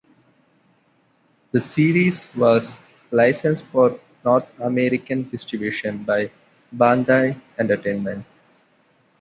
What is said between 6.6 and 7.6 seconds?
Bandai